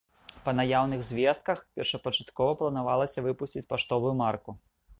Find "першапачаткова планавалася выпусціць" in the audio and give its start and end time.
1.75-3.67